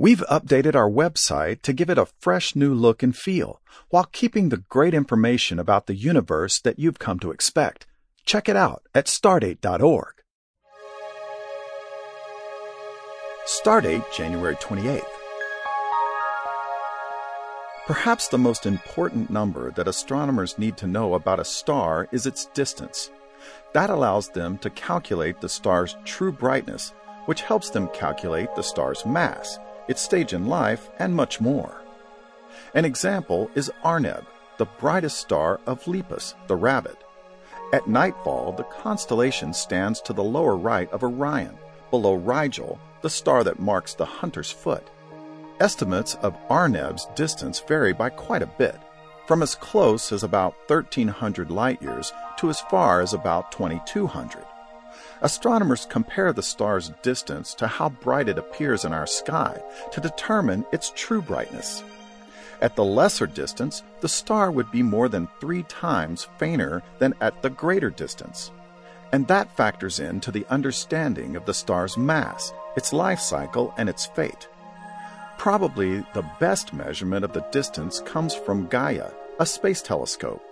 [0.00, 3.60] We've updated our website to give it a fresh new look and feel
[3.90, 7.86] while keeping the great information about the universe that you've come to expect.
[8.24, 10.14] Check it out at stardate.org.
[13.44, 15.02] Stardate, January 28th.
[17.86, 22.46] Perhaps the most important number that astronomers need to know about a star is its
[22.54, 23.10] distance.
[23.74, 26.94] That allows them to calculate the star's true brightness,
[27.26, 29.58] which helps them calculate the star's mass
[29.90, 31.82] its stage in life, and much more.
[32.74, 34.24] An example is Arneb,
[34.56, 36.96] the brightest star of Lepus, the rabbit.
[37.72, 41.58] At nightfall, the constellation stands to the lower right of Orion,
[41.90, 44.88] below Rigel, the star that marks the hunter's foot.
[45.58, 48.78] Estimates of Arneb's distance vary by quite a bit,
[49.26, 54.44] from as close as about 1300 light years to as far as about 2200.
[55.22, 60.64] Astronomers compare the star's distance to how bright it appears in our sky to determine
[60.72, 61.82] its true brightness.
[62.60, 67.42] At the lesser distance, the star would be more than three times fainter than at
[67.42, 68.50] the greater distance.
[69.12, 74.06] And that factors into the understanding of the star's mass, its life cycle, and its
[74.06, 74.48] fate.
[75.38, 80.44] Probably the best measurement of the distance comes from Gaia, a space telescope.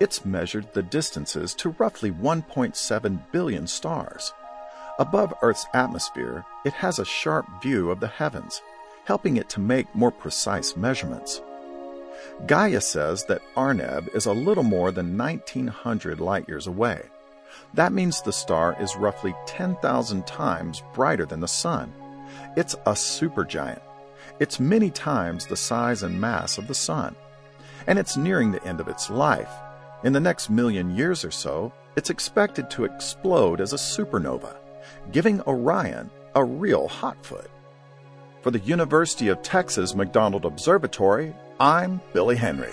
[0.00, 4.32] It's measured the distances to roughly 1.7 billion stars.
[4.98, 8.62] Above Earth's atmosphere, it has a sharp view of the heavens,
[9.04, 11.40] helping it to make more precise measurements.
[12.46, 17.02] Gaia says that Arneb is a little more than 1900 light years away.
[17.74, 21.92] That means the star is roughly 10,000 times brighter than the Sun.
[22.56, 23.80] It's a supergiant.
[24.40, 27.14] It's many times the size and mass of the Sun.
[27.86, 29.50] And it's nearing the end of its life,
[30.04, 34.56] in the next million years or so, it's expected to explode as a supernova,
[35.12, 37.48] giving Orion a real hotfoot.
[38.40, 42.72] For the University of Texas McDonald Observatory, I'm Billy Henry.